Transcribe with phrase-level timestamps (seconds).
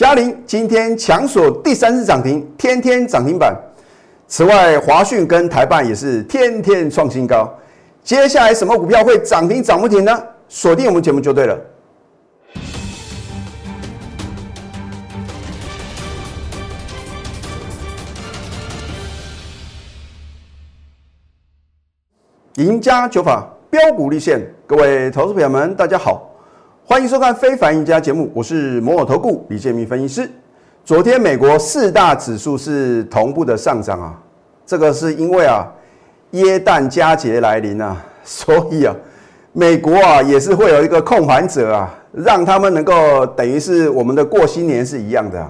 [0.00, 3.54] 嘉玲今天强锁第三次涨停，天天涨停板。
[4.26, 7.54] 此外，华讯跟台办也是天天创新高。
[8.02, 10.18] 接下来什么股票会涨停涨不停呢？
[10.48, 11.60] 锁定我们节目就对了。
[22.54, 26.29] 赢家九法标股立现，各位投资朋友们，大家好，
[26.90, 30.28] 欢迎收看《非凡赢家》节目，我是摩尔投顾李建明分析师。
[30.84, 34.20] 昨天美国四大指数是同步的上涨啊，
[34.66, 35.64] 这个是因为啊，
[36.32, 38.92] 耶诞佳节来临啊， 所以啊，
[39.52, 45.48] 美国啊也是会有一个控盘者啊，让他们能够等于是我们的过新年是一样的。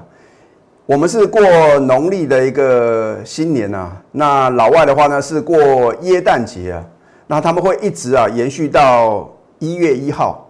[0.84, 1.40] 我们是过
[1.78, 5.56] 农历的一个新年啊，那老外的话呢是过
[6.02, 6.84] 耶诞节啊，
[7.26, 9.26] 那他们会一直啊延续到
[9.58, 10.46] 一月一号，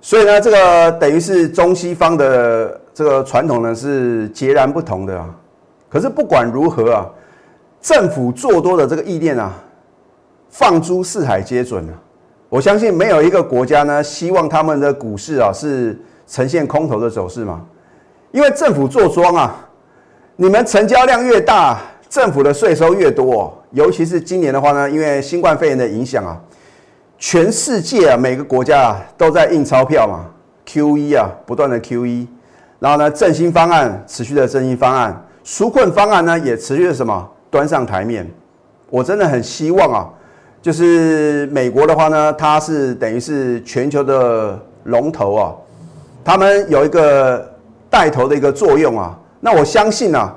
[0.00, 5.28] 所以呢，这个等于是中西方的这个传统呢是截然不同的啊。
[5.88, 7.06] 可是不管如何啊，
[7.82, 9.52] 政府做多的这个意念啊，
[10.48, 11.92] 放诸四海皆准啊。
[12.48, 17.64] 我相信没有一个国家呢希望他们的股市啊是呈现空头的走势嘛。
[18.32, 19.68] 因为政府做庄啊，
[20.36, 23.52] 你们成交量越大，政府的税收越多。
[23.72, 26.40] 尤其是今年的话呢，因为新冠肺炎的影响啊，
[27.20, 30.24] 全世界啊每个国家啊都在印钞票嘛
[30.66, 32.26] ，QE 啊不断的 QE，
[32.80, 38.28] 然后呢振兴方案持续的振兴方案，纾困方案呢也持续的什么端上台面。
[38.88, 40.08] 我真的很希望啊，
[40.60, 45.54] 就是美国的话呢，它是等于是全球的龙头啊，
[46.24, 47.48] 他们有一个。
[47.92, 50.32] 带头的一个作用啊，那我相信啊，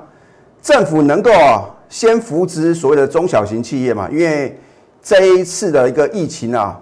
[0.60, 4.58] 政府能够啊先扶植所谓的中小型企业嘛，因为
[5.04, 6.80] 这一次的一个疫情啊，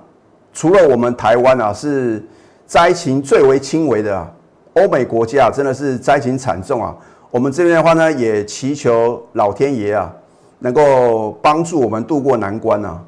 [0.53, 2.25] 除了我们台湾啊是
[2.65, 4.35] 灾情最为轻微的，
[4.75, 6.97] 欧美国家啊真的是灾情惨重啊。
[7.33, 10.15] 我们这边的话呢，也祈求老天爷啊
[10.61, 13.03] 能够帮助我们渡过难关啊。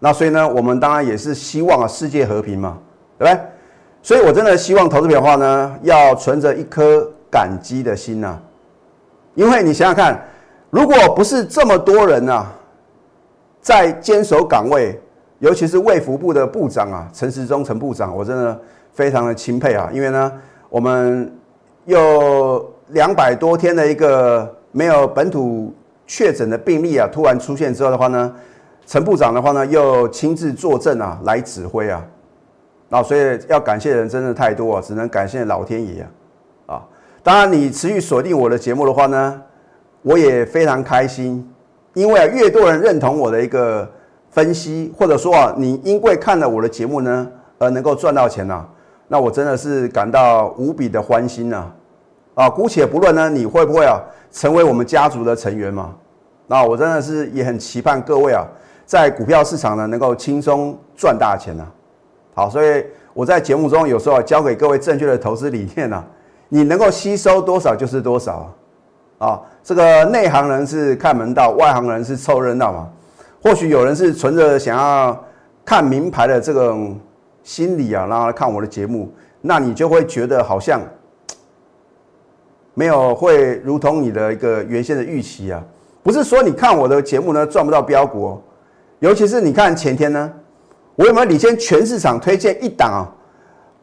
[0.00, 2.76] 那所以呢，我们当然也是希望啊世界和平嘛，
[3.18, 3.40] 对不对？
[4.02, 8.36] 所以，我真的希望投资者的话呢，要存着一颗感激的心呐。
[9.36, 10.20] 因为你想想看，
[10.70, 12.46] 如果不是这么多人呐，
[13.66, 14.96] 在坚守岗位，
[15.40, 18.56] 尤其是卫福部的部长啊，陈时中陈部长，我真的
[18.92, 19.90] 非常的钦佩啊。
[19.92, 20.32] 因为呢，
[20.68, 21.36] 我们
[21.84, 25.74] 有两百多天的一个没有本土
[26.06, 28.32] 确诊的病例啊，突然出现之后的话呢，
[28.86, 32.06] 陈部长的话呢，又亲自坐镇啊，来指挥啊。
[32.88, 36.06] 那所以要感谢的人真的太多啊，只能感谢老天爷
[36.66, 36.76] 啊！
[36.76, 36.86] 啊，
[37.20, 39.42] 当然你持续锁定我的节目的话呢，
[40.02, 41.52] 我也非常开心，
[41.96, 43.90] 因为啊，越多人认同我的一个
[44.28, 47.26] 分析，或者说啊，你因为看了我的节目呢，
[47.58, 48.62] 而能够赚到钱呐，
[49.08, 51.72] 那我真的是感到无比的欢心呐！
[52.34, 53.98] 啊，姑且不论呢，你会不会啊
[54.30, 55.94] 成为我们家族的成员嘛？
[56.46, 58.44] 那我真的是也很期盼各位啊，
[58.84, 61.64] 在股票市场呢能够轻松赚大钱呐！
[62.34, 66.04] 好，所以我在节目中有时候教给各位正确的投资理念呢，
[66.50, 68.52] 你能够吸收多少就是多少
[69.18, 69.40] 啊。
[69.62, 72.88] 这个内行人是看门道，外行人是凑热闹嘛。
[73.42, 75.24] 或许有人是存着想要
[75.64, 76.98] 看名牌的这种
[77.42, 80.80] 心理啊，然后看我的节目，那你就会觉得好像
[82.74, 85.62] 没有会如同你的一个原先的预期啊。
[86.02, 88.42] 不是说你看我的节目呢赚不到标股哦，
[89.00, 90.32] 尤其是你看前天呢。
[90.98, 93.04] 我有没有领先全市场推荐一档啊？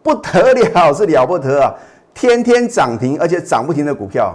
[0.01, 1.71] 不得了，是了不得啊！
[2.11, 4.33] 天天涨停，而且涨不停的股票。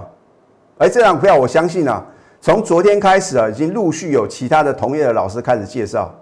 [0.78, 2.02] 而这档股票，我相信啊，
[2.40, 6.14] 从昨天开始啊，已经陆续有其他的同业的老师开始介绍。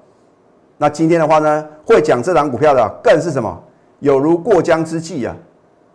[0.78, 3.62] 那今天的话呢，会讲这档股票的更是什么？
[4.00, 5.36] 有如过江之鲫啊！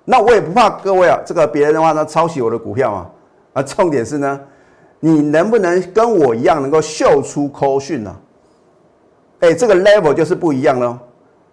[0.05, 3.09] 那我也不怕各位啊，这个别人的话呢，抄袭我的股票啊。
[3.53, 4.39] 啊，重点是呢，
[4.99, 8.15] 你能不能跟我一样，能够秀出口讯呢？
[9.41, 10.97] 哎，这个 level 就是不一样喽。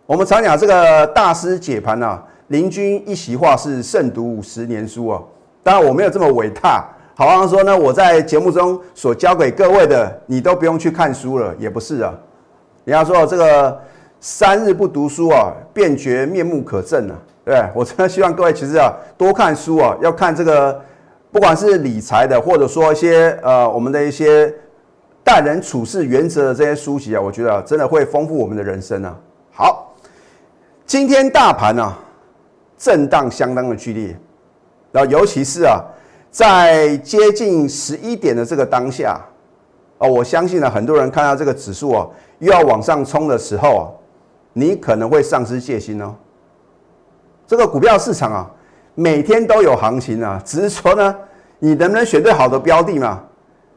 [0.07, 5.23] 我们常讲这个大师解盘呐，林君一席话是胜读五十年书啊。
[5.63, 6.89] 当然我没有这么伟大，
[7.19, 12.15] 好像说呢，我在节目中所教给各位的，你都不用去看书了，也不是啊。
[12.85, 13.77] 人家说这个
[14.21, 17.17] 三日不读书啊，便觉面目可憎啊。
[17.45, 20.81] 对 我真的希望各位其实啊，多看书啊，要看这个，
[21.33, 24.55] 不管是理财的，或者说一些呃，我们的一些。
[25.25, 29.15] 待人处事原则的这些书籍啊，我觉得真的会丰富我们的人生啊。
[29.53, 29.95] 好，
[30.87, 31.95] 今天大盘呢
[32.79, 34.17] 震荡相当的剧烈，
[34.91, 35.85] 然后尤其是啊，
[36.31, 39.21] 在接近十一点的这个当下
[39.99, 42.07] 哦，我相信呢，很多人看到这个指数啊
[42.39, 43.83] 又要往上冲的时候啊，
[44.53, 46.15] 你可能会丧失戒心哦。
[47.47, 48.51] 这个股票市场啊，
[48.95, 51.17] 每天都有行情啊，只是说呢，
[51.59, 53.25] 你能不能选对好的标的嘛？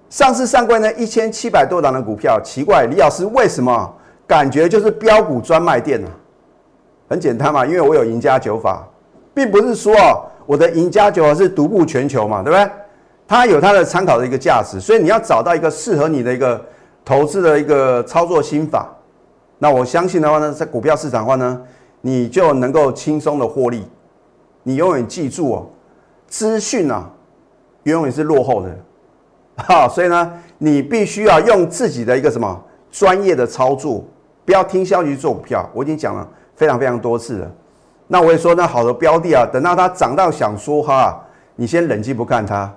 [0.10, 3.96] 上市上柜呢一千七百多档的股票，奇怪，李老师为什么
[4.28, 6.08] 感觉就是标股专卖店呢？
[7.08, 8.86] 很简单嘛，因为我有赢家九法，
[9.34, 9.94] 并不是说
[10.52, 12.70] 我的赢家九法是独步全球嘛，对不对？
[13.26, 16.62] 它有它的参考的一个价值，所以你要找到一个适合你的一个
[17.06, 18.94] 投资的一个操作心法。
[19.60, 21.62] 那我相信的话呢，在股票市场的话呢，
[22.02, 23.88] 你就能够轻松的获利。
[24.64, 25.70] 你永远记住哦，
[26.28, 27.10] 资讯啊，
[27.84, 28.70] 永远是落后的。
[29.56, 32.62] 好，所以呢，你必须要用自己的一个什么
[32.92, 34.04] 专业的操作，
[34.44, 35.70] 不要听消息做股票。
[35.74, 36.28] 我已经讲了
[36.58, 37.52] 非常非常多次了。
[38.12, 41.18] 那我也说，那好的标的啊，等到它涨到想说哈，
[41.56, 42.70] 你先冷静不看它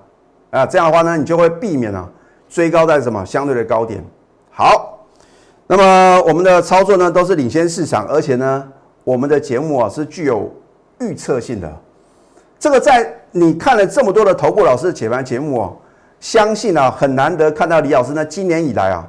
[0.52, 2.08] 啊，这样的话呢，你就会避免啊
[2.48, 4.00] 追高在什么相对的高点。
[4.52, 5.04] 好，
[5.66, 8.64] 那么我们的操作呢都是领先市场，而且呢，
[9.02, 10.48] 我们的节目啊是具有
[11.00, 11.68] 预测性的。
[12.56, 15.76] 这个在你看了这么多的头部老师的解盘节目哦。
[16.20, 18.24] 相信啊，很难得看到李老师呢。
[18.24, 19.04] 今年以来啊，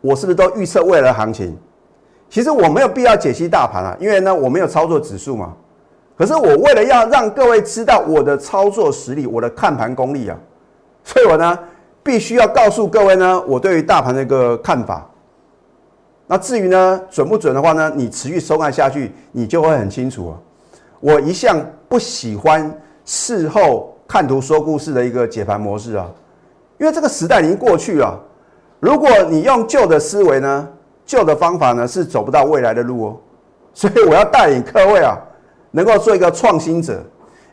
[0.00, 1.58] 我是不是都预测未来的行情？
[2.30, 5.52] 其实我没有必要解析大盘啊，因为呢，我没有操作指数嘛。
[6.16, 10.38] 可是我为了要让各位知道我的操作实力、我的看盘功力啊，
[11.02, 11.58] 所以我呢，
[12.02, 15.04] 必须要告诉各位呢，我对于大盘的一个看法。
[16.28, 20.38] 那至于呢，准不准的话呢，你持续收看下去，你就会很清楚啊。
[21.00, 22.72] 我一向不喜欢
[23.04, 26.08] 事后看图说故事的一个解盘模式啊。
[26.78, 28.16] 因为这个时代已经过去了，
[28.78, 30.68] 如果你用旧的思维呢，
[31.04, 33.16] 旧的方法呢，是走不到未来的路哦。
[33.72, 35.16] 所以我要带领各位啊，
[35.70, 37.02] 能够做一个创新者。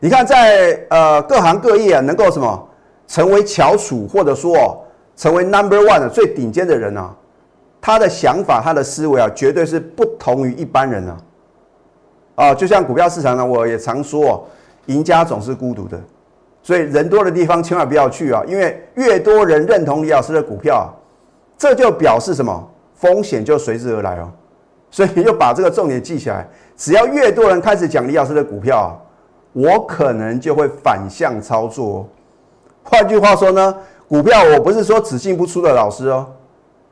[0.00, 2.68] 你看，在呃各行各业啊，能够什么
[3.06, 4.78] 成为翘楚，或者说哦
[5.16, 7.14] 成为 number one 的最顶尖的人啊，
[7.80, 11.16] 他的想法、他的思维啊，绝对是不同于一般人啊。
[12.34, 14.46] 啊，就像股票市场呢，我也常说，
[14.86, 16.00] 赢家总是孤独的。
[16.62, 20.92] 所以人多的地方千万不要去啊，因为越多人认同李老师的股票，
[21.56, 22.68] 这就表示什么？
[23.00, 24.30] 风险就随之而来哦。
[24.90, 28.98] 所以你就把这个重点记起来，只要越多人开始讲李老师的股票，
[29.52, 32.08] 我可能就会反向操作。
[32.82, 33.74] 换句话说呢，
[34.08, 36.26] 股票我不是说只进不出的老师哦。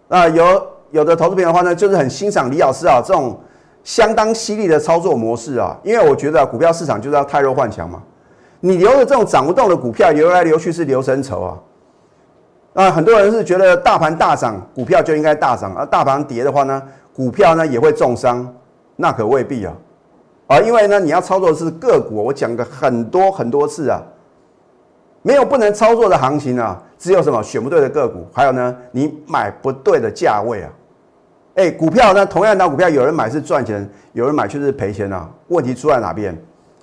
[0.09, 3.41] 那有有的投资朋友的话呢，就是很欣赏李老师啊这种
[3.83, 8.03] 相当犀利的操作模式啊，因为我觉得股票市场就是要太弱换强嘛。
[8.61, 11.59] 你留的这种涨不动的股票，流来流去是流神筹啊！
[12.77, 16.83] 啊，很多人是觉得大盘大涨，股票就应该大涨；而大盘跌的话呢，
[17.15, 18.47] 股票呢也会重伤，
[18.97, 19.73] 那可未必啊！
[20.49, 24.03] 啊，因为呢，你要操作的是个股，我讲个很多很多次啊，
[25.23, 30.71] 没有不能操作的行情啊，只有什么选不对的个股，还有呢，你买不对的价位啊！
[31.55, 35.27] 哎，股票呢，同样的股票，有人买是赚钱，有人买却是赔钱啊！
[35.49, 36.37] 问题出在哪边？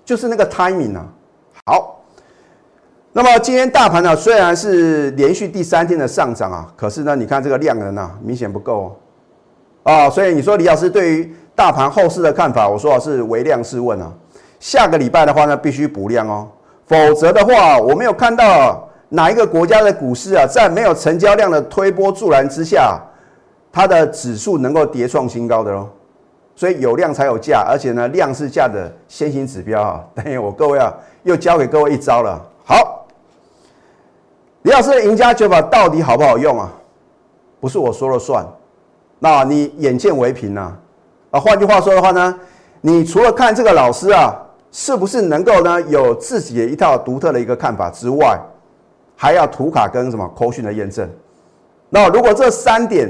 [0.03, 1.05] 就是那个 timing 啊！
[1.67, 2.02] 好，
[3.15, 9.00] 那么今天大盘呢，虽然是连续第三天的上涨啊，可是呢，你看这个量能啊，明显不够
[9.83, 14.12] 啊，所以你说李老师对于大盘后市的看法，我说是唯量是问啊，
[14.60, 16.48] 下个礼拜的话呢，必须补量哦，
[16.88, 23.00] 否则的话，我没有看到哪一个国家的股市啊，在没有成交量的推波助澜之下，
[23.71, 25.88] 它的指数能够跌创新高的哦。
[26.56, 30.04] 所以有量才有价，而且呢，量是价的先行指标啊。
[30.15, 32.42] 等于我各位啊，又教给各位一招了。
[32.65, 33.02] 好，
[34.63, 36.72] 李老师的赢家九法到底好不好用啊？
[37.60, 38.46] 不是我说了算，
[39.20, 40.75] 那你眼见为凭呐。
[41.32, 42.39] 啊，换句话说的话呢，
[42.82, 44.36] 你除了看这个老师啊，
[44.72, 48.39] 是不是能够呢有自己的一套独特的一个看法之外，
[49.15, 51.10] 还要图卡跟什么口讯的验证。
[51.89, 53.10] 那如果这三点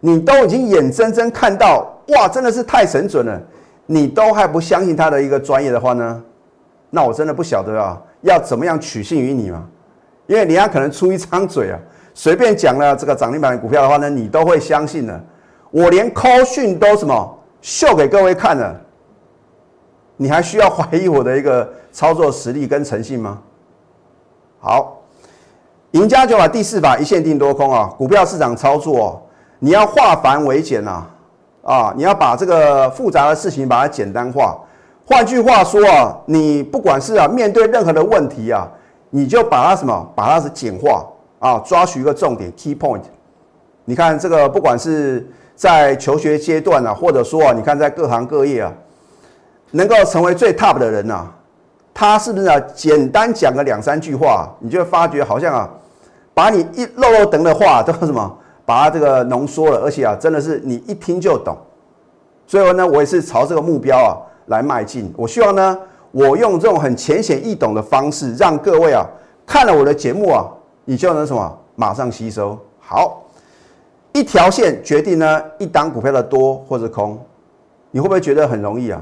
[0.00, 1.94] 你都已经眼睁睁看到。
[2.08, 3.38] 哇，真的是太神准了！
[3.84, 6.24] 你都还不相信他的一个专业的话呢？
[6.88, 9.68] 那我真的不晓得啊，要怎么样取信于你嘛？
[10.28, 11.78] 因为人家可能出一张嘴啊，
[12.14, 15.20] 随便讲了这个涨停板的股票的话呢，你都会相信的。
[15.70, 18.80] 我连 call 讯都什么秀给各位看了，
[20.16, 23.38] 你还需要怀疑我的一个操作实力跟诚信吗？
[24.60, 25.02] 好，
[25.92, 29.26] 赢家就把第四法一线定多空啊，股票市场操作，
[29.58, 31.06] 你要化繁为简啊。
[31.62, 34.58] 啊，你要把这个复杂的事情把它简单化。
[35.04, 38.66] 换句话说啊，你不管是啊面对任何的问题啊，
[39.10, 41.06] 你就把它什么，把它是简化
[41.38, 43.02] 啊，抓取一个重点 key point。
[43.84, 48.72] 你看这个，不管是在求学阶段啊，或者说啊，你看在各行各业啊，
[49.70, 51.26] 能够成为最 top 的人呐，
[51.94, 52.60] 他是不是啊？
[52.74, 55.70] 简单讲个两三句话，你就发觉好像啊，
[56.34, 58.38] 把你一漏漏等的话都什么？
[58.66, 61.56] 把它这个浓缩了，而且啊，真的是你一听就懂。
[62.46, 64.12] 所以呢，我也是朝这个目标啊
[64.46, 65.10] 来迈进。
[65.16, 65.78] 我希望呢，
[66.10, 69.04] 我用这种很浅显易懂的方式，让各位啊
[69.46, 70.46] 看了我的节目啊，
[70.84, 72.58] 你就能什么马上吸收。
[72.80, 73.22] 好，
[74.12, 77.18] 一条线决定呢一档股票的多或者空，
[77.90, 79.00] 你会不会觉得很容易啊？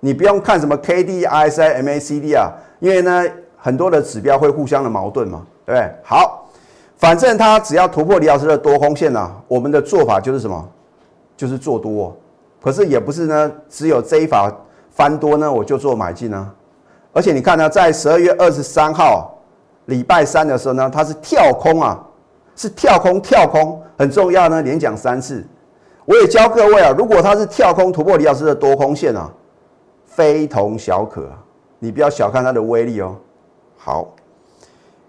[0.00, 3.24] 你不用看什么 K D I S I M A C D 啊，因为呢
[3.56, 5.90] 很多的指标会互相的矛盾嘛，对不对？
[6.04, 6.48] 好，
[6.96, 10.68] 反正它只要突破李老师的多空线啊，我们的做法就是什么？
[11.36, 12.16] 就是做多。
[12.62, 14.52] 可是也不是呢，只有这一法
[14.96, 16.50] 翻多呢，我就做买进啊。
[17.12, 19.38] 而且你看呢，在十二月二十三号
[19.84, 22.02] 礼拜三的时候呢，它是跳空啊，
[22.56, 25.46] 是跳空跳空，很重要呢，连讲三次。
[26.06, 29.30] 我也教各位啊，如果它是跳空突破李老师的多空线啊，
[30.06, 31.28] 非同小可，
[31.78, 33.14] 你不要小看它的威力哦。
[33.76, 34.08] 好，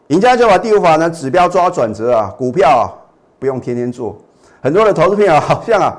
[0.07, 2.91] 赢家就把第五法呢，指标抓转折啊，股票啊
[3.39, 4.17] 不用天天做，
[4.61, 5.97] 很多的投资朋友好像啊。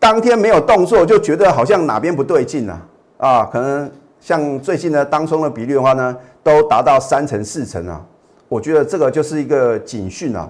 [0.00, 2.80] 当天没有动作，就觉得好像哪边不对劲了
[3.18, 3.44] 啊！
[3.44, 8.00] 可能像最近的当中的比率的话呢，都达到三成四成啊。
[8.48, 10.48] 我觉得这个就是一个警讯啊。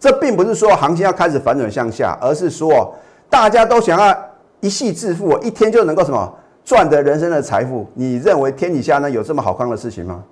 [0.00, 2.94] 这并不是说行情要开始反转向下，而是说
[3.28, 4.16] 大家都想要
[4.60, 7.86] 一夕致富，一天就能够什么赚得人生的财富。
[7.94, 10.22] 你认为天底下呢有这么好康的事情吗？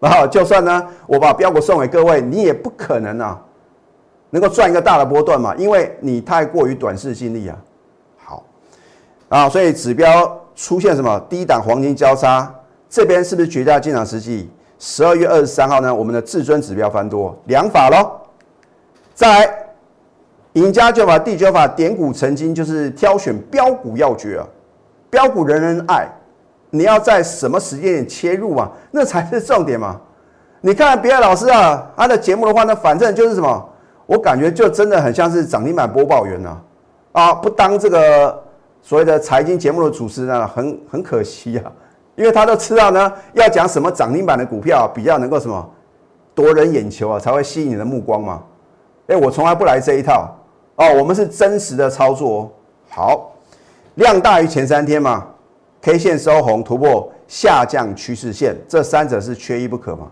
[0.00, 3.40] 啊，就算呢我把标股送给各位，你也不可能啊。
[4.30, 5.54] 能够赚一个大的波段嘛？
[5.56, 7.56] 因为你太过于短视心力啊。
[9.28, 12.52] 啊，所以指标出现什么低档黄金交叉，
[12.88, 14.50] 这边是不是绝佳进场时机？
[14.78, 18.20] 十二月二十三号呢，我们的至尊指标翻多两法喽。
[19.14, 19.54] 再来，
[20.52, 24.46] 赢家就把第九法点股成金，就是挑选标股要诀啊。
[25.08, 26.06] 标股人人爱，
[26.70, 28.70] 你要在什么时间点切入啊？
[28.90, 29.98] 那才是重点嘛。
[30.60, 33.68] 你看别的老师啊，他的节目的话呢，反正就是什么。
[34.04, 36.58] 我感觉就真的很像是涨停板播报员呐，
[37.12, 38.42] 啊，不当这个
[38.86, 41.72] 所谓的财经节目的主持人，很很可惜啊，
[42.14, 45.68] 因为他都知道呢，要讲什么涨停板的股票比较能够什么
[46.36, 48.40] 夺人眼球啊，才会吸引你的目光嘛。
[49.08, 50.32] 哎，我从来不来这一套
[50.76, 52.50] 哦，我们是真实的操作哦。
[52.88, 53.32] 好，
[53.96, 55.26] 量大于前三天嘛
[55.82, 60.06] ，K 线收红突破下降趋势线，这三者是缺一不可嘛。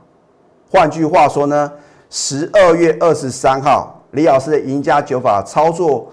[0.69, 1.73] 换句话说呢？
[2.11, 6.11] 十二月二十三号，李老师的赢家九法操作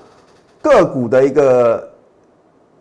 [0.61, 1.90] 个股的一个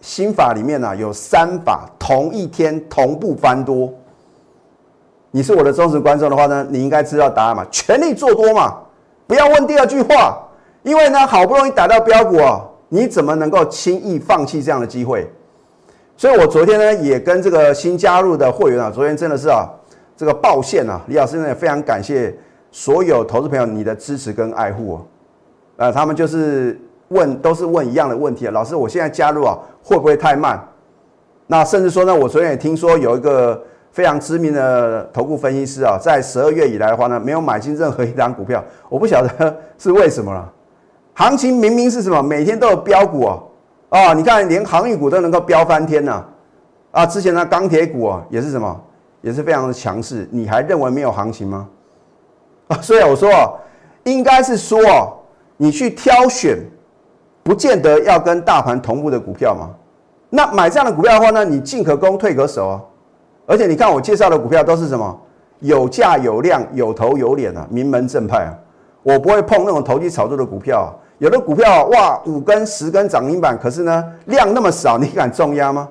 [0.00, 3.92] 新法里面呢，有三法同一天同步翻多。
[5.30, 7.64] 你是我的忠实观众的话呢，你应该知道答案嘛？
[7.70, 8.78] 全力做多嘛，
[9.26, 10.38] 不要问第二句话，
[10.82, 15.30] 因为呢，好不容易打到标股啊，你怎么能够轻易放弃这样的机会？
[16.16, 19.68] 所以我昨天呢，也跟这个新加入的会员啊，昨天真的是啊，
[20.16, 22.34] 这个报线啊，李老师呢也非常感谢。
[22.72, 25.02] 所有投资朋友，你的支持跟爱护啊，
[25.76, 26.80] 呃，他们就是
[27.10, 28.50] 问，都是问一样的问题啊。
[28.50, 30.60] 老师，我现在加入啊，会不会太慢？
[31.46, 40.50] 那甚至说呢，我昨天也听说有一个非常知名的投顾分析师啊，在十二月以来的话呢，没有买进任何一张股票，我不晓得是为什么了。
[41.14, 43.38] 行情明明是什么，每天都有标股啊，
[43.88, 46.24] 啊，你看连航运股都能够飙翻天呐，
[46.92, 48.80] 啊，之前的钢铁股啊也是什么，
[49.20, 51.68] 也是非常的强势，你还认为没有行情吗？
[52.68, 53.58] 啊所以我说，
[54.04, 54.80] 应该是说，
[55.56, 56.56] 你去挑选，
[57.42, 59.70] 不见得要跟大盘同步的股票嘛。
[60.28, 62.80] 那买这样的股票的话呢，你进可攻，退可守啊。
[63.46, 65.20] 而且你看我介绍的股票都是什么？
[65.58, 68.54] 有价有量，有头有脸啊，名门正派啊。
[69.02, 70.94] 我不会碰那种投机炒作的股票。
[71.18, 75.88] 有的股票哇，五根十根涨停板，可是呢量那么少，你敢重压吗？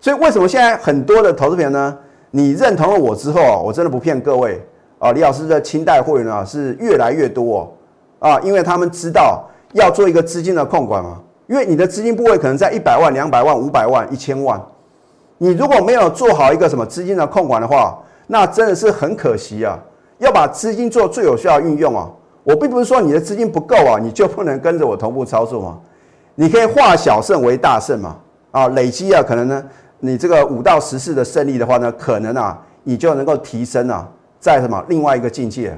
[0.00, 1.96] 所以为什么现在很多的投资友呢？
[2.30, 4.60] 你认同了我之后，我真的不骗各位。
[4.98, 7.72] 啊，李老师的清代会员啊是越来越多
[8.18, 14.60] 啊，因为他们知道要做一个资金的控管嘛，因为你的资金部位可能在一百万、两百万、五百万、一千万，
[15.38, 19.78] 你如果没有做好一个什么资金的控管的话，那真的是很可惜啊。
[20.18, 22.10] 要把资金做最有效的运用啊，
[22.42, 25.78] 我并不是说你的资金不够啊，你就不能跟着我同步操作嘛，
[26.34, 28.16] 你可以化小胜为大胜嘛，
[28.50, 29.64] 啊，累积啊，可能呢，
[30.00, 34.08] 你这个五到十次的胜利的话呢，可能啊，你就能够提升啊。
[34.40, 35.76] 在什么另外一个境界？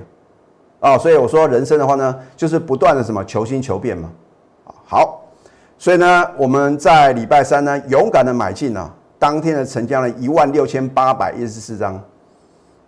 [0.80, 4.08] 哦所以我说人生的话呢，就是不断的什么求新求变嘛。
[4.86, 5.22] 好，
[5.78, 12.02] 所以呢，我们在礼拜三呢，勇敢的买进啊，当天的成交了一万六千八百一十四张。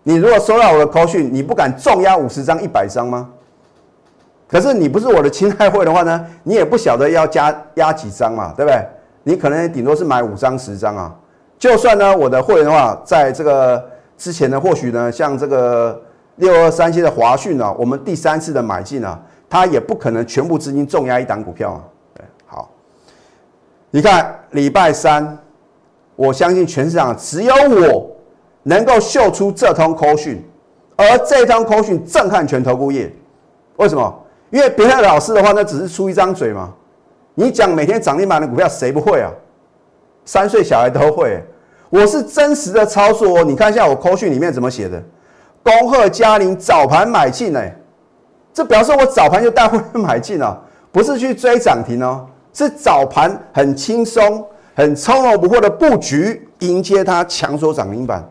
[0.03, 3.29] 你如果收到我的 call 讯，你不敢重压五十张、一百张吗？
[4.49, 8.83] 可是你不是我的亲爱会的话呢，你也不晓得要加压几张嘛，对不对？
[9.25, 11.15] 你可能顶多是买五张、十张啊。
[11.59, 13.91] 就算呢，我的会员的话，在这个。
[14.19, 16.01] 之前呢，或许呢，像这个
[16.37, 21.85] 六二三七的华讯啊，我们第三次的买进啊，它也不可能全部资金重压一档股票啊。
[22.15, 22.71] 对，好，
[23.91, 25.39] 你看礼拜三，
[26.17, 28.11] 我相信全市场只有我
[28.63, 30.43] 能够秀出这通口讯，
[30.97, 33.13] 而这通口讯震撼全投顾业。
[33.77, 34.19] 为什么？
[34.51, 36.73] 因为别的老师的话，那只是出一张嘴嘛。
[37.35, 39.31] 你讲每天涨停板的股票，谁不会啊？
[40.25, 41.43] 三岁小孩都会。
[41.89, 43.45] 我是真实的操作哦。
[43.45, 45.03] 你看一下我口讯里面怎么写的。
[45.63, 47.73] 恭贺嘉玲早盘买进哎，
[48.53, 58.29] 这表示我早盘就带会买进了，不是去追涨停哦，是早盘很轻松、很从容不迫的布局，迎接它强缩涨停板。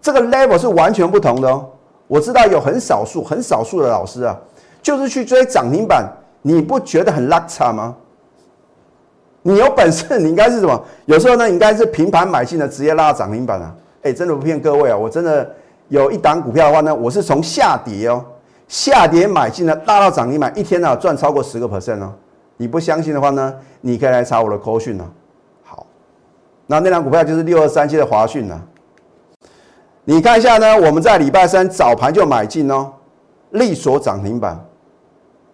[0.00, 1.68] 这个 level 是完全不同的哦。
[2.06, 4.38] 我知道有很少数、很少数的老师啊，
[4.80, 6.08] 就是去追涨停板，
[6.40, 7.96] 你不觉得很拉差吗？
[9.42, 10.84] 你有本事，你应该是什么？
[11.06, 13.74] 有时候呢，应该是平盘买进的，直接拉涨停板啊！
[14.02, 15.52] 哎，真的不骗各位啊，我真的。
[15.92, 18.24] 有一档股票的话呢，我是从下跌哦，
[18.66, 22.10] 下跌买进的，拉到涨停板，一天呢赚超过十个 percent 哦。
[22.56, 25.06] 你不相信的话呢，你可以来查我的扣讯呢。
[25.62, 25.86] 好，
[26.66, 28.58] 那那档股票就是六二三七的华讯呢。
[30.04, 32.90] 你看一下呢，我们在礼拜三早盘就买进哦，
[33.50, 34.58] 力所涨停板。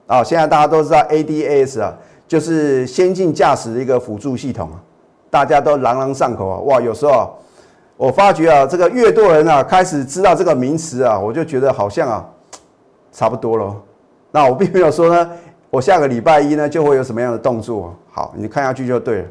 [0.07, 1.93] 啊，现在大家都知道 ADAS 啊，
[2.29, 4.79] 就是先进驾驶的一个辅助系统啊，
[5.31, 6.59] 大家都朗朗上口啊。
[6.61, 7.37] 哇，有时候。
[7.99, 12.25] 我发觉啊，这个越多人啊开始知道这个名词啊，我就觉得好像啊
[13.11, 13.75] 差不多了。
[14.31, 15.31] 那我并没有说呢，
[15.69, 17.93] 我下个礼拜一呢就会有什么样的动作。
[18.13, 19.29] 好，你看下去就对了。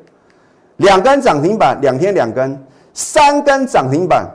[0.77, 2.61] 两根涨停板，两天两根，
[2.93, 4.29] 三根涨停板。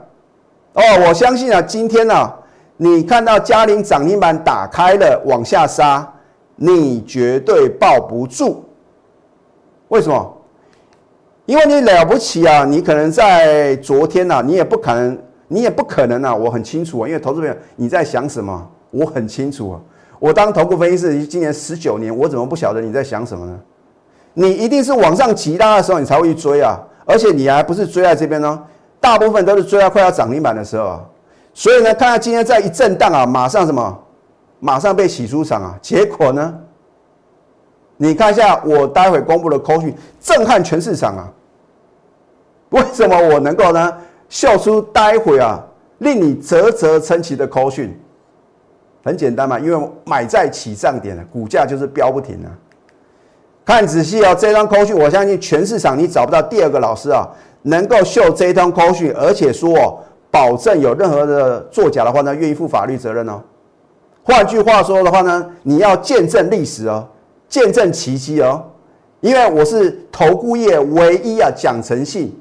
[0.73, 2.33] 哦，我相信啊，今天呢，
[2.75, 6.11] 你看到嘉陵涨停板打开了往下杀，
[6.55, 8.67] 你绝对抱不住。
[9.89, 10.37] 为什么？
[11.45, 12.63] 因为你了不起啊！
[12.63, 15.17] 你可能在昨天呐，你也不可能，
[15.49, 16.33] 你也不可能啊！
[16.33, 19.79] 我很清楚啊，因为投资朋友你在想什么，我很清楚啊。
[20.19, 23.59] 我当投顾分析师今年十九年，我怎么不晓得你在想什么呢？
[24.33, 26.79] 你一定是往上急拉的时候，你才会去追啊！
[27.05, 28.63] 而且你还不是追在这边呢，
[29.01, 31.01] 大部分都是追到快要涨停板的时候啊。
[31.53, 33.99] 所以呢，看看今天在一震荡啊，马上什么，
[34.61, 35.77] 马上被洗出场啊。
[35.81, 36.55] 结果呢？
[38.03, 41.31] 你看一下我待会公布的扣讯，震撼全市场啊！
[42.71, 45.63] 为什么我能够呢秀出待会啊
[45.99, 47.97] 令你啧啧称奇的扣讯？
[49.05, 52.51] 很简单嘛，因为买在起涨点了，股价就是飙不停啊！
[53.63, 57.25] 看仔细哦，这张扣讯，我相信全市场你找不到第二个老师啊，
[57.61, 63.41] 能够秀这张扣讯，而且说保证有任何的作假的话呢，愿意负法律责任哦。
[64.23, 67.07] 换句话说的话呢，你要见证历史哦。
[67.53, 68.65] 见证奇迹哦，
[69.21, 72.35] 因为我是投顾业唯一啊讲诚信，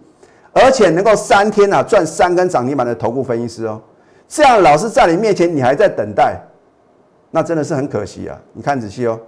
[0.55, 3.79] 而且能够三天啊赚三根涨停板的投顾分析师哦，
[4.27, 6.40] 这样老师在你面前，你还在等待，
[7.31, 8.40] 那真的是很可惜啊！
[8.55, 9.20] 你看仔细哦，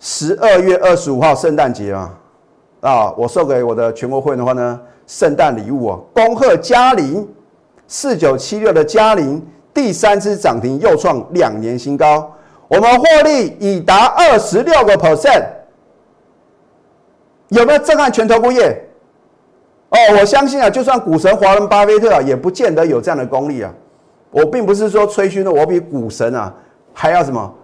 [0.00, 2.18] 十二月二十五号圣诞节啊，
[2.80, 7.28] 啊，我送给我的全国会员的话呢，圣诞礼物哦，恭贺嘉玲
[7.86, 12.33] 四九七六的嘉玲第三次涨停又创两年新高。
[12.68, 15.44] 我们获利已达二十六个 percent，
[17.48, 18.88] 有没有震撼全投顾业？
[19.90, 23.72] 哦，我相信啊，就算股神华伦巴菲特啊，也不见得有这样的功力啊。
[24.30, 26.52] 我并不是说吹嘘呢，我比股神啊
[26.92, 27.54] 还要什么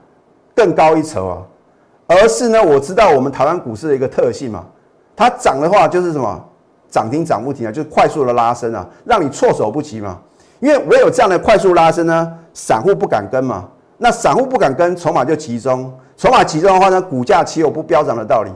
[0.54, 1.42] 更高一筹啊，
[2.06, 4.64] 而是呢，我知道我们台湾股市的一个特性嘛，
[5.16, 6.48] 它涨的话就是什么
[6.88, 10.20] 涨停涨不停啊，就是快速的拉升啊，让你措手不及嘛。
[10.60, 13.68] 因为我有这样的快速拉升呢，散户不敢跟嘛。
[14.02, 15.92] 那散户不敢跟，筹码就集中。
[16.16, 18.50] 筹码集中的话呢，股价岂有不飙涨的道理？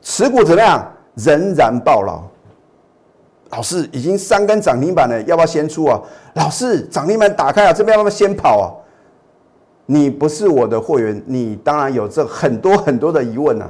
[0.00, 0.92] 持股怎么样？
[1.16, 2.22] 仍然暴牢。
[3.50, 6.00] 老师已经三根涨停板了，要不要先出啊？
[6.34, 8.66] 老师涨停板打开啊，这边要不要先跑啊？
[9.86, 13.68] 你不是我的货源，你当然有这很多很多的疑问呐。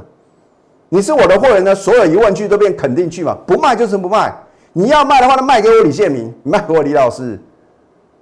[0.91, 3.35] 你是我的货源呢，所有疑问句都变肯定句嘛？
[3.47, 4.31] 不卖就是不卖。
[4.75, 7.41] 你要卖的话呢，卖给我李建明，卖给我李老师。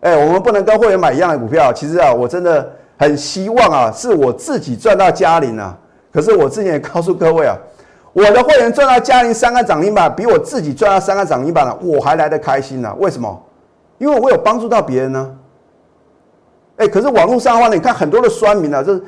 [0.00, 1.70] 哎，我们不能跟会员买一样的股票。
[1.70, 2.66] 其实啊，我真的
[2.98, 5.76] 很希望啊，是我自己赚到嘉陵啊。
[6.10, 7.54] 可是我之前也告诉各位啊，
[8.14, 12.90] 我的会员赚到嘉陵三个涨停板，比我自己赚到三个涨停板了，我还来得开心呢。
[12.98, 13.42] 为什么？
[13.98, 15.36] 因为我有帮助到别人呢。
[16.78, 19.02] 哎，可是网络上的话，你看很多的酸民啊，就是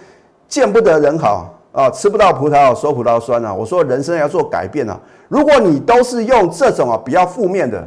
[0.46, 3.54] 见不得人好啊，吃不到葡萄说葡萄酸啊。
[3.54, 7.82] 我说人生要做改变啊，如果你都是用这种啊比较负面的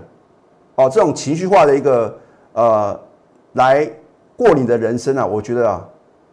[0.74, 2.12] 哦，这种情绪化的一个。
[2.56, 2.98] 呃，
[3.54, 3.86] 来
[4.38, 5.86] 过你的人生啊，我觉得啊，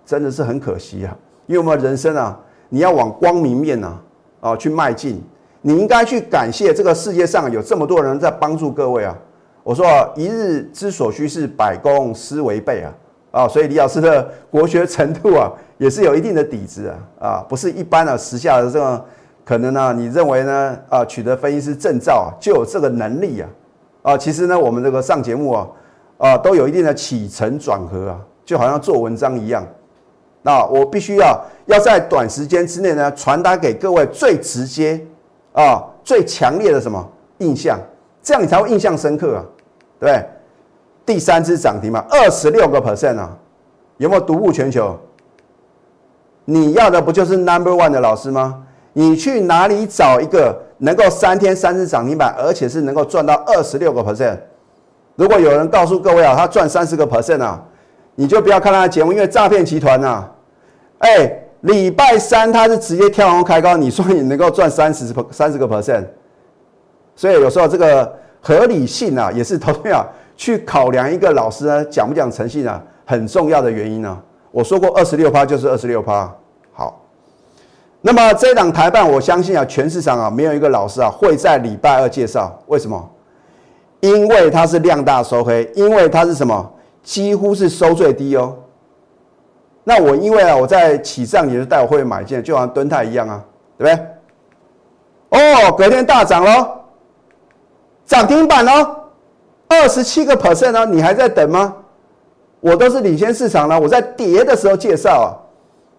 [0.06, 1.16] 真的是很可惜啊。
[1.46, 3.98] 因为我们人生啊，你要往光明面呢
[4.40, 5.20] 啊去迈进，
[5.62, 9.18] 你应该去感谢这个世界上有这么多人在帮助各位啊。
[9.64, 12.94] 我说啊，一日之所需是百公司为备啊
[13.32, 19.04] 啊，所以李老师的国学程度啊，也是有一定的底子啊啊，不是一般的时下的这个
[19.44, 23.48] 可能呢，你认为呢啊，取得分析师证照啊，就有这个能力啊
[24.02, 25.66] 啊，其实呢，我们这个上节目啊
[26.22, 29.66] 啊，都有一定的起承转合啊，就好像做文章一样。
[30.42, 35.04] 那我必须要要在短时间之内呢，传达给各位最直接
[35.52, 37.04] 啊、最强烈的什么
[37.38, 37.76] 印象，
[38.22, 39.44] 这样你才会印象深刻啊，
[39.98, 40.24] 对不对？
[41.04, 43.37] 第三只涨停嘛，二十六个 percent 啊，
[43.96, 44.96] 有没有独步全球？
[46.44, 48.62] 你要的不就是 number one 的老师吗？
[48.92, 54.38] 你去哪里找一个能够三天三只涨停板，而且是能够赚到二十六个 percent？
[55.14, 57.62] 如果有人告诉各位啊，他赚三十个 percent 啊，
[58.14, 60.27] 你就不要看他的节目，因为诈骗集团呐、
[60.98, 66.05] 哎，礼拜三他是直接跳空开高，你说你能够赚三十三十个 percent？
[67.14, 74.18] 所以有时候这个合理性啊，也是投资啊去考量一个老师呢讲不讲诚信啊，很重要的原因呢、
[74.51, 76.33] 我说过二十六趴就是二十六趴。
[76.72, 77.05] 好，
[78.01, 83.11] 那么这档台办，我相信啊，全市场啊没有一个老师啊会在礼拜二介绍，为什么？
[84.02, 86.72] 因为它是量大收黑，因为它是什么？
[87.02, 88.56] 几乎是收最低哦。
[89.84, 93.44] 那我因为啊，我在起上也是带我会员买进，就好像敦泰一样啊，
[93.78, 95.40] 对不对？
[95.40, 96.66] 哦，隔天大涨喽，
[98.04, 98.96] 涨停板哦，
[99.68, 101.74] 二十七个 percent 哦，你还在等吗？
[102.60, 105.30] 我都是领先市场了，我在跌的时候介绍啊。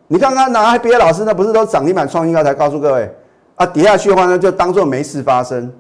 [0.08, 1.34] 你看看哪别的老师那？
[1.34, 3.14] 不是都涨停板创新高才告诉各位
[3.56, 3.66] 啊？
[3.66, 5.74] 跌下去的话呢，就当做没事发生。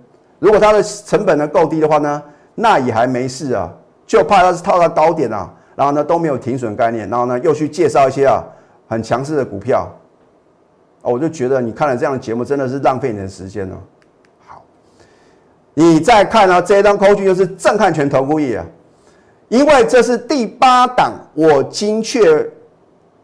[0.43, 2.21] 如果它的成本呢够低的话呢，
[2.53, 3.71] 那也还没事啊。
[4.05, 8.43] 就怕它是套到高点啊，然后呢都没有停损概念，然后呢又去介绍一些啊
[8.89, 9.89] 很强势的股票
[11.01, 13.77] 啊，我就觉得你看了这样的节目真的是浪费你的时间了。
[14.45, 14.61] 好，
[15.73, 18.65] 你再看呢、这一张扣据就是震撼全投顾业啊，
[19.47, 22.45] 因为这是第八档我精确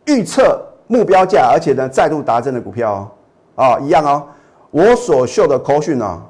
[0.06, 3.12] 预测目标价，而且呢再度达阵的股票
[3.56, 4.26] 哦，啊一样哦，
[4.72, 6.22] 我所秀的扣讯呢，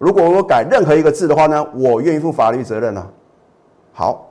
[0.00, 3.06] 如果我改任何一个字的话呢，我愿意负法律责任啊。
[3.92, 4.30] 好，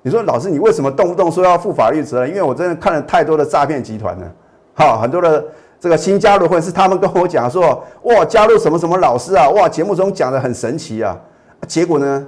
[0.00, 2.28] 你说老师，你为什么动不动说要负法律责任？
[2.30, 4.32] 因为我真的看了太多的诈骗集团了，
[4.76, 5.44] 哈，很多的
[5.80, 11.18] 这个新加入会是他们跟我讲说， 哇，加入什么什么老师啊，哇，节目中讲的很神奇啊，
[11.66, 12.24] 结果呢，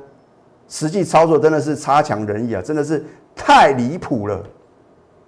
[0.67, 3.05] 实际操作真的是差强人意啊，真的是
[3.37, 4.43] 太离谱了，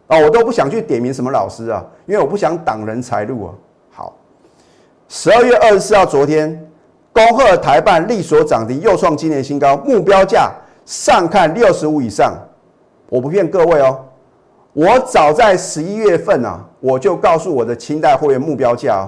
[0.09, 3.55] 啊，我都不想去点名什么老师啊，因为我不想挡人财路啊。
[3.93, 4.17] 好，
[5.09, 6.69] 十二月二十四号昨天，
[7.13, 10.51] 恭贺台办力所涨停，又创今年新高，目标价。
[10.87, 12.35] 上看六十五以上，
[13.09, 13.97] 我不骗各位哦，
[14.73, 19.07] 我早在十一月份啊，我就告诉我的清代会员目标价啊。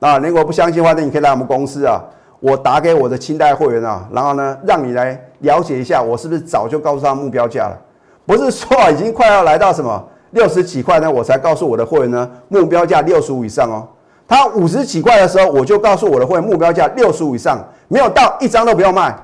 [0.00, 2.02] 啊，如果不相信的话，那你可以来我们公司啊，
[2.40, 7.78] 我打给我的清代会员啊，然后呢，让你来了解一下，我是不是早就告诉他目标价了？
[8.24, 13.86] 不是说啊，已经快要来到什么六十几块呢，我才告诉我的会员呢，目标价六十五以上哦。
[14.28, 19.18] 他五十几块的时候，我就告诉我的会员目标价六十五以上，没有到一张都不要卖。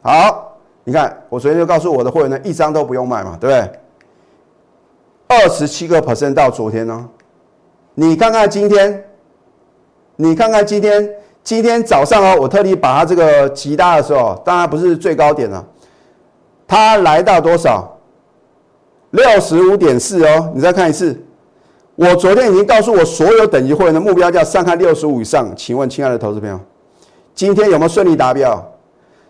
[0.00, 3.78] 好，你看，我昨天就告诉我的会员呢，一张都不用卖嘛，对不对？
[5.28, 7.08] 二十七个 percent 到昨天呢，
[7.94, 9.04] 你看看今天，
[10.16, 11.08] 你看看今天，
[11.42, 15.62] 今天早上哦，我特地把它这个极大的时候，当然不是最高点了，
[16.66, 17.98] 它来到多少？
[19.10, 21.22] 六十五点四哦，你再看一次。
[21.96, 26.58] 我昨天已经告诉我所有等级会员的目标价上看六十五以上，请问亲爱的投资朋友，
[27.34, 28.64] 今天有没有顺利达标？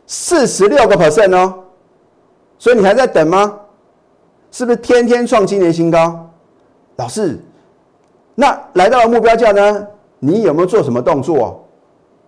[0.07, 1.55] 四十六个 percent 哦，
[2.59, 3.61] 所以你还在等吗？
[4.51, 6.31] 是不是天天创今年新高？
[6.97, 7.39] 老师，
[8.35, 9.87] 那来到了目标价呢？
[10.19, 11.67] 你有没有做什么动作？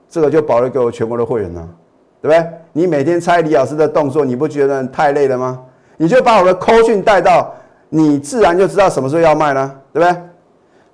[0.08, 1.66] 这个就保留给我全国的会员了，
[2.20, 2.50] 对不对？
[2.72, 5.62] 你每天猜李老师的动作，你不觉得太累了吗？
[5.96, 7.54] 你就把我的扣讯带到，
[7.96, 10.22] 你自然就知道什么时候要卖了，对不对？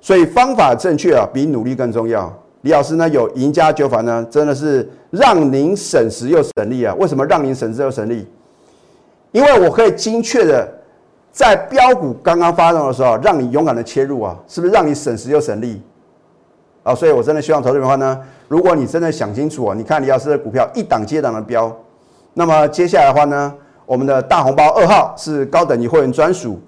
[0.01, 2.33] 所以方法正确啊，比努力更重要。
[2.63, 6.95] 李老师呢有赢家九法呢，真的是让您省时又省力啊！
[6.95, 8.27] 为什么让您省时又省力？
[9.33, 10.69] 因为我可以精确的
[11.33, 15.83] 在标股刚刚发动的时候，让你勇敢的切入啊，是不是让你省时又省力？
[16.85, 21.75] 啊，所以我真的希望投资的话呢，如果你真的想清楚啊，你看李老师的股票一档接档的标，
[22.35, 23.53] 那么接下来的话呢，
[23.87, 26.61] 我们的大红包二号是高等级会员专属，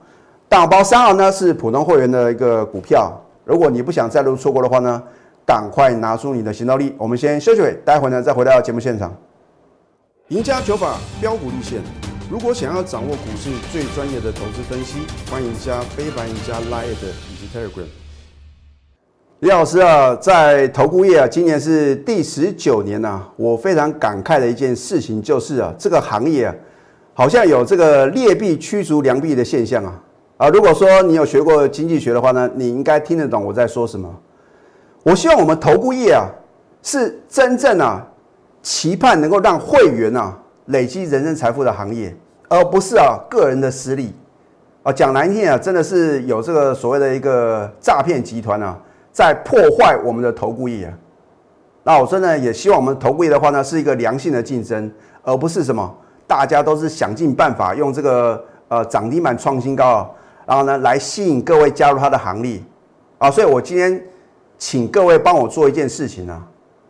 [0.55, 3.13] 大红包三号呢是普通会员的一个股票。
[3.45, 5.03] 如果你不想再度错过的话呢？
[5.45, 6.95] 赶快拿出你的行动力！
[6.97, 9.13] 我们先休息会，待会呢再回到节目现场。
[10.29, 11.81] 赢家九法标股立线，
[12.31, 17.89] 如果想要掌握股市最专业的投资分析，欢迎加非凡、赢家 Line 以及 Telegram。
[19.41, 23.29] 李老师啊，在投顾业啊，今年是第十九年呐、啊。
[23.37, 26.55] 我非常感慨的一件事情就是啊，这个行业啊，
[27.13, 30.01] 好像有这个劣币驱逐良币的现象啊。
[30.37, 34.13] 啊，如果说你有学过经济学的话呢，你应该听得懂我在说什么。
[35.05, 36.27] 我希望我们投顾业啊，
[36.83, 38.05] 是真正啊，
[38.63, 42.15] 期盼能够让会员啊累积人生财富的行业，
[42.49, 44.13] 而不是啊个人的私利
[44.83, 44.93] 啊。
[44.93, 48.77] 讲难听啊，真的是有这个所谓的一个诈骗集团啊，
[49.13, 50.93] 在破坏我们的投顾业啊。
[51.85, 54.91] 那我真的也希望我们投顾业的话呢，是一个良性的竞争，
[55.23, 55.95] 而不是什么
[56.27, 60.11] 大家都是想尽办法用这个呃涨停板创新高啊，
[60.47, 62.63] 然后呢来吸引各位加入他的行列
[63.19, 63.31] 啊。
[63.31, 64.03] 所以我今天。
[64.57, 66.41] 请各位帮我做一件事情啊！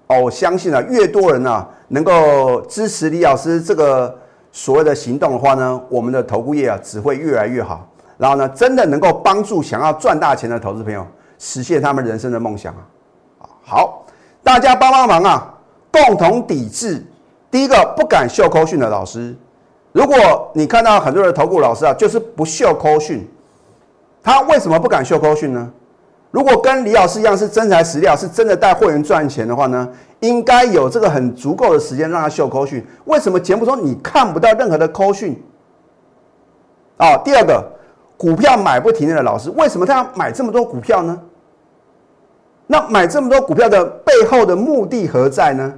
[0.08, 4.16] 哦，我相信啊，越多人啊能够支持李老师这个
[4.52, 7.88] 所谓的行动的话呢，我们的投顾业啊只会越来越好。
[8.18, 11.04] 然后呢，真的能够帮助想要赚大钱的投资朋友
[11.38, 12.84] 实现他们人生的梦想啊！
[13.62, 14.04] 好，
[14.42, 15.54] 大家帮帮忙啊，
[15.90, 17.02] 共同抵制
[17.50, 19.34] 第一个不敢秀扣讯的老师。
[19.90, 23.26] 如果你看到很多的投顾老师啊，就是不秀扣讯，
[24.24, 25.70] 他为什么不敢秀扣讯呢？
[26.30, 32.84] 如果跟李老师一样是真材实料，是真的带会员赚钱的话呢，应该有这个很足够的时间让他秀扣讯。
[33.04, 35.40] 为什么节目中你看不到任何的扣讯？
[36.96, 37.62] 啊，第二个，
[38.16, 41.20] 股票买不停的老师，为什么他要买这么多股票呢？
[42.66, 45.72] 那买这么多股票的背后的目的何在呢？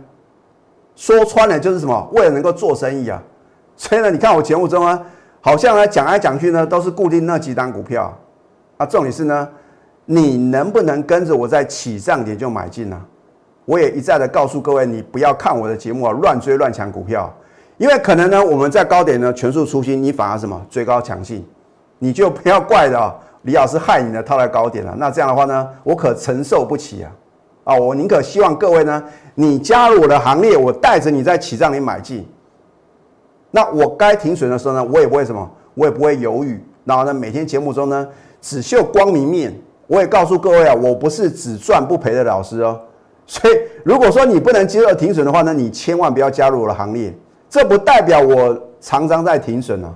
[0.95, 2.09] 说穿了就是什么？
[2.13, 3.21] 为了能够做生意啊。
[3.77, 5.03] 所以呢，你看我节目中啊，
[5.43, 8.17] 好像呢讲来讲去呢都是固定那几单股票
[8.77, 9.49] 啊，重点是呢。
[10.09, 12.97] 你能不能跟着我在起涨点就买进呢？
[13.65, 17.29] 我也一再的告诉各位，你不要看我的节目啊，乱追乱抢股票，
[17.77, 21.45] 因为可能呢，我们在高点呢全数出清，你反而什么追高抢进，
[21.99, 24.95] 你就不要怪的李老师害你呢套在高点了。
[24.97, 27.11] 那这样的话呢，我可承受不起啊！
[27.65, 29.03] 啊，我宁可希望各位呢，
[29.35, 32.25] 你加入我的行列，我带着你在起涨里买进。
[33.51, 36.63] 那我该停损的时候呢，我也不会什么，我也不会犹豫。
[36.85, 38.07] 然后呢，每天节目中呢，
[38.47, 39.53] 只秀光明面。
[39.89, 42.81] 我也告诉各位啊，我不是只赚不赔的老师哦。
[43.27, 43.55] 所以
[43.85, 47.13] 如果说你不能接受停损的话呢，你千万不要加入我的行列。
[47.51, 49.93] 这不代表我常常在停损啊。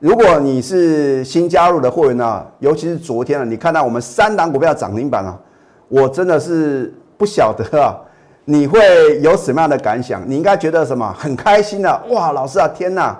[0.00, 5.38] 如果你是新加入的会员呢，尤其是昨天啊，你看到我们三档股票涨停板啊，
[5.86, 7.96] 我真的是不晓得啊，
[8.44, 8.80] 你会
[9.20, 10.22] 有什么样的感想？
[10.28, 11.14] 你应该觉得什么？
[11.16, 13.16] 很开心的哇，老师啊，天哪！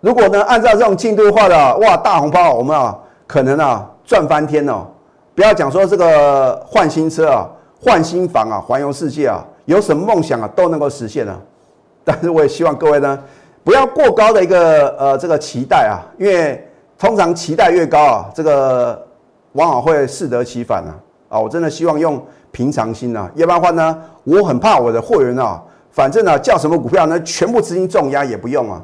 [0.00, 4.86] 如果呢按照这种进度化的哇大红包，我们啊可能啊赚翻天哦。
[5.34, 7.48] 不要讲说这个换新车啊，
[7.80, 11.38] 换新房啊，环游世界啊，有什么梦想啊都能够实现啊。
[12.04, 13.18] 但是我也希望各位呢，
[13.64, 19.06] 不要过高的一个呃这个期待啊，因为通常期待越高啊，这个
[19.52, 20.92] 往往会适得其反啊。
[21.28, 28.82] 啊，我真的希望用平常心啊，要不然的话呢，我很怕我的货源啊，反正呢叫什么股票呢，全部资金重压也不用啊。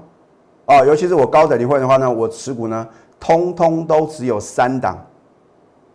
[0.64, 2.86] 啊，尤其是我高等级会员的话呢，我持股呢，
[3.20, 4.98] 通通都只有三档。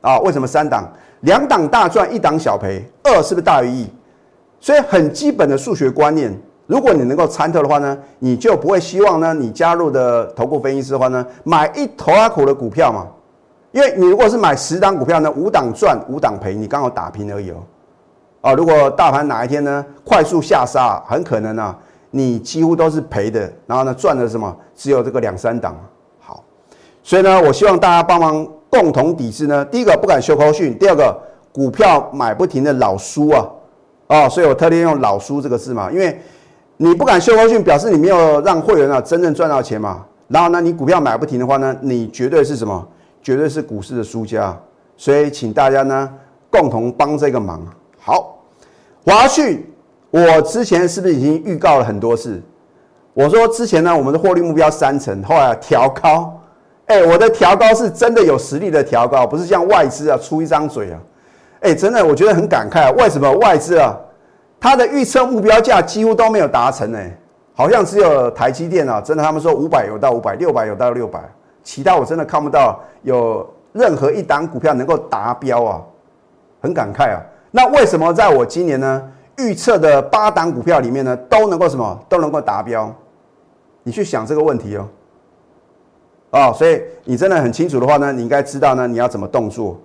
[0.02, 0.92] 啊，为什么三档？
[1.22, 3.88] 两档大赚，一档小赔，二是不是大于一？
[4.60, 13.08] 所以很基本的数学观念，如果你能够参透的话呢，你就不会希望呢，你加入的投顾分析师的话呢，买一头阿苦的股票嘛？
[13.72, 17.64] 因为你如果是买十档股票呢，五档赚，五档赔，你刚好打平而已哦。
[18.42, 21.78] 啊，如果大盘哪一天呢快速下杀，很可能啊，
[22.12, 24.54] 你几乎都是赔的，然后呢赚的什么？
[24.76, 25.74] 只有这个两三档。
[27.04, 28.48] 所以呢，我希望大家帮忙。
[28.74, 29.63] 共同抵制呢？
[29.66, 31.16] 第一个不敢修口讯，第二个
[31.52, 33.48] 股票买不停的老输啊，
[34.08, 36.20] 哦，所以我特地用老输这个字嘛，因为
[36.78, 40.04] 你不敢修口讯，表示你没有让会员啊真正赚到钱嘛。
[40.28, 42.84] 然后呢，你股票买不停的话呢，你绝对是什么？
[43.22, 44.58] 绝对是股市的输家。
[44.98, 46.10] 所以请大家呢
[46.50, 47.62] 共同帮这个忙。
[48.00, 48.39] 好，
[49.06, 49.63] 华讯，
[50.10, 52.42] 我之前是不是已经预告了很多次？
[53.13, 56.39] 我说之前呢，我们的获利目标三成，后来调高。
[56.88, 61.00] 哎，我的调高是真的有实力的调高，不是像外资啊出一张嘴啊。
[61.62, 63.96] 哎，真的我觉得很感慨，为什么外资啊，
[64.60, 67.00] 它的预测目标价几乎都没有达成呢？
[67.56, 71.22] 好像只有台积电啊，真的他们说五百有到五百，六百有到六百，
[71.63, 75.82] 其他我真的看不到有任何一档股票能够达标啊，
[76.62, 77.22] 很感慨啊。
[77.52, 79.02] 那为什么在我今年呢
[79.38, 82.93] 预测的八档股票里面呢都能够什么都能够达标？
[83.84, 84.88] 你去想这个问题哦。
[86.34, 89.80] 哦，所以你真的很清楚的话呢，你应该知道呢，你要怎么动作。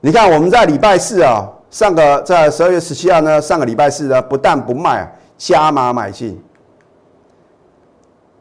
[0.00, 6.42] 你看我们在礼拜四啊，上个在十二月十七号呢，上个礼拜四呢，不但不卖，加码买进。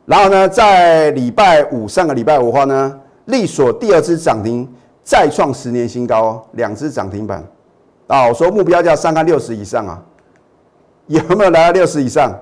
[0.07, 4.67] 然后呢，在礼拜五上个礼拜五的话呢，利索第二支涨停，
[5.03, 7.43] 再创十年新高，两支涨停板。
[8.07, 10.03] 啊，我说目标价三看六十以上啊，
[11.05, 12.33] 有没有来到六十以上？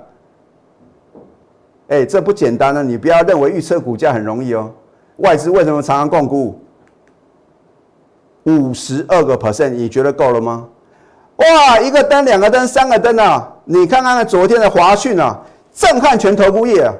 [1.89, 4.72] 哎，这不简单呢，你不要认为预测股价很容易哦。
[5.17, 6.60] 外资为什么常常共估
[8.43, 9.69] 五十二个 percent？
[9.69, 10.67] 你觉得够了吗？
[11.38, 13.52] 哇，一个灯、两个灯、三个灯啊！
[13.65, 15.39] 你看看昨天的华讯啊，
[15.73, 16.93] 震撼全投顾业啊！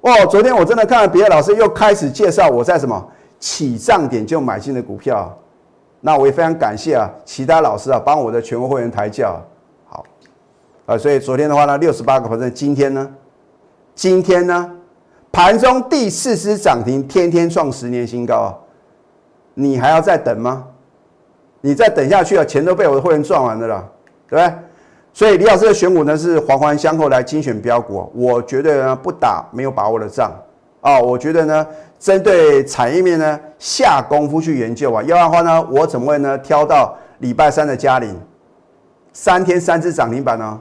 [0.00, 3.06] 哦，昨天我真的看到别的老师又开始介绍我在什么
[3.38, 5.36] 起涨点就买进的股票，
[6.00, 9.40] 那我也非常感谢啊，其他老师啊帮我的全国会员抬轿。
[9.88, 10.04] 好，
[10.86, 13.08] 啊，所以昨天的话呢，六十八个 percent，，今天呢，
[13.94, 14.70] 今天呢，
[15.36, 18.54] 盘中第四只涨停，天天创十年新高啊！
[19.52, 20.64] 你还要再等吗？
[21.60, 23.84] 你再等下去啊，钱都被我的会员赚完了啦，
[24.30, 24.54] 对不对？
[25.12, 30.32] 所以李老师的选股呢是环环相扣来精选标股，我觉得呢不打没有把握的仗
[30.80, 31.66] 啊，我觉得呢
[31.98, 38.18] 针对产业面呢下功夫去研究啊，要不然的话呢我怎么会呢挑到礼拜三的嘉陵
[39.12, 40.58] 三天三只涨停板呢？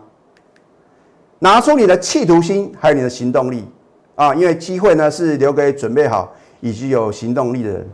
[1.40, 3.66] 拿出你的企图心，还有你的行动力
[4.16, 7.90] 啊，因为机会呢是留给准备好以及有行动力的人。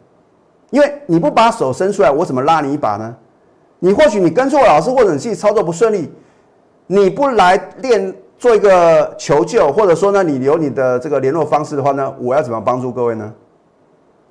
[0.69, 3.15] 因为你不把手伸出来，我怎么拉你一把呢？
[3.79, 6.10] 你或许你跟错老师，或者你自己操作不顺利，
[6.88, 13.34] 你不来练做一个求救，或者说呢，你留你的这个联络方式的话呢，我要怎么帮助各位呢？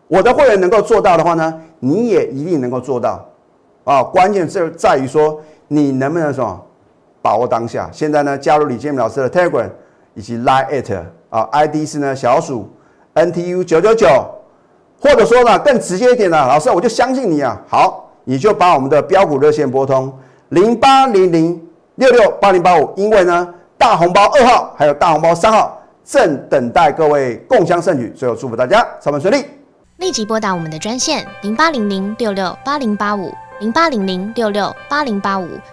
[0.09, 3.24] 我的会员能够做到的话呢，你也一定能够做到
[3.85, 4.03] 啊！
[4.03, 6.61] 关键在在于说你能不能什么
[7.22, 7.88] 把握当下。
[7.92, 9.68] 现在呢，加入李建明老师的 Telegram
[10.14, 12.68] 以及 Line at 啊，ID 是呢小鼠
[13.14, 14.09] NTU 九九九。
[15.03, 17.59] 或者说呢，更直接一点呢，老师，我就相信你啊。
[17.66, 20.12] 好，你就把我们的标股热线拨通
[20.51, 21.59] 零八零零
[21.94, 28.12] 六六八零八五，因为呢，大红包二号还有大红包三号正等待各位共襄盛举。
[28.14, 29.42] 最后祝福大家上班顺利，
[29.96, 33.33] 立即拨打我们的专线零八零零六六八零八五。
[33.61, 35.46] 零八零零六六八零八五